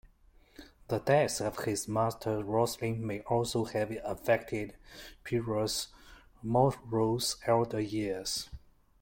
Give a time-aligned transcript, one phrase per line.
[0.87, 4.75] The death of his master Roselli may also have affected
[5.23, 5.89] Piero's
[6.41, 8.49] morose elder years.